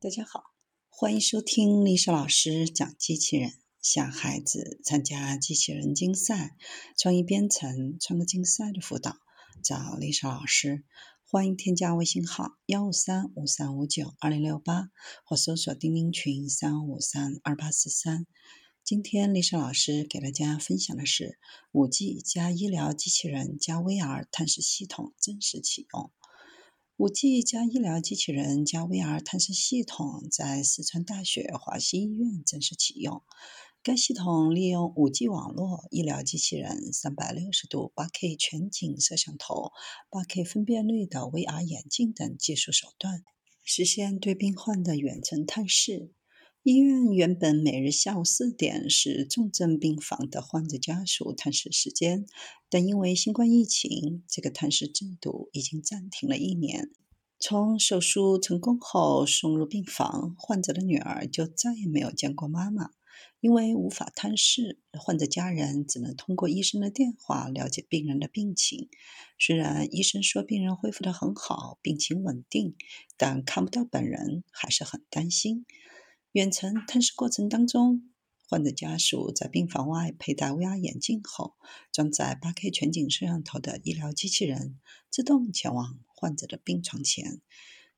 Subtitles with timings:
[0.00, 0.44] 大家好，
[0.90, 3.54] 欢迎收听丽莎老师讲机器人。
[3.82, 6.56] 想孩子参加机器人竞赛、
[6.96, 9.16] 创意编程、创客竞赛的辅导，
[9.64, 10.84] 找丽莎老师。
[11.24, 14.88] 欢迎添加微信号幺五三五三五九二零六八，
[15.24, 18.24] 或搜索钉钉群三五三二八四三。
[18.84, 21.40] 今天丽莎老师给大家分享的是
[21.72, 26.12] 五 G 加医疗机器人加 VR 探视系统正式启用。
[26.98, 33.22] 五 G 加医疗机器人加 VR 探视系统在四川大学华西医院正式启用。
[33.84, 39.70] 该系统利用 5G 网络、医疗机器人、360度 8K 全景摄像头、
[40.10, 43.22] 8K 分辨率的 VR 眼镜等技术手段，
[43.62, 46.10] 实现对病患的远程探视。
[46.64, 52.26] 医院原本每日下午四点是重症病房的患者家属探视时间，
[52.68, 56.90] 但因为新冠疫情，这个探视制度已经暂停了一年。
[57.38, 62.90] 从手术成功后送入病房，患者的女儿就再也没有见过妈妈，
[63.40, 68.88] 因为无法探视，患者家人只能通过医生的电话了解病人的病情。
[69.38, 72.74] 虽然医生说病人恢复得很好，病情稳定，
[73.16, 75.64] 但看不到本人，还是很担心。
[76.32, 78.02] 远程探视过程当中，
[78.50, 81.54] 患者家属在病房外佩戴 VR 眼镜后，
[81.90, 84.78] 装载 8K 全景摄像头的医疗机器人
[85.10, 87.40] 自动前往患者的病床前。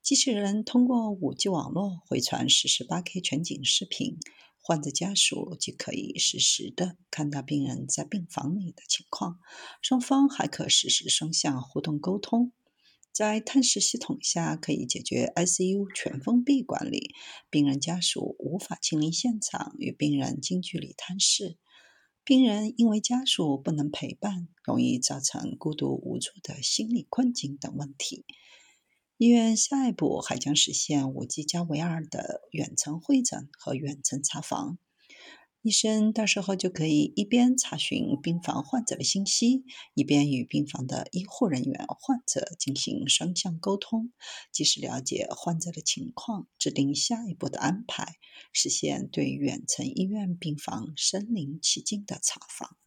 [0.00, 4.16] 机器人通过 5G 网络回传实时 8K 全景视频，
[4.62, 9.40] 患者家属即可以实时的看到病人在病房里的情况，
[9.82, 12.52] 双方还可实时双向互动沟通。
[13.12, 17.14] 在探视系统下，可以解决 ICU 全封闭管理，
[17.50, 21.58] 病人家属无法亲临现场与病人近距离探视。
[22.22, 28.24] 病人因为家属不能陪伴，容易造成孤独无助的心理困境等问题。
[29.16, 34.78] 医院下一步还将实现 5G 加 VR 的远程会诊和远程查房。
[35.62, 39.62] 医生到时候就可以一边查询病房患者的信息，
[39.92, 44.10] 一边与病房的医护人员、患者进行双向沟通，
[44.50, 48.14] 及时了解患者的情况，制定下一步的安排，
[48.54, 52.78] 实现对远程医院病房身临其境的查房。